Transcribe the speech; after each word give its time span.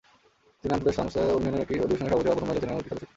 তিনি 0.59 0.73
আন্তঃসংসদীয় 0.77 1.31
ইউনিয়নের 1.33 1.63
একটি 1.63 1.75
অধিবেশনের 1.83 2.09
সভাপতি 2.11 2.27
হওয়া 2.27 2.37
প্রথম 2.37 2.47
মহিলা 2.49 2.61
ছিলেন 2.61 2.73
এবং 2.75 2.79
এটির 2.83 2.87
সদস্যও 2.89 2.97
তিনি। 3.01 3.09